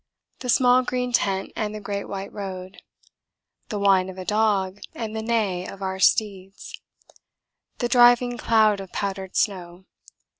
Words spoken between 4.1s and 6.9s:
a dog and the neigh of our steeds.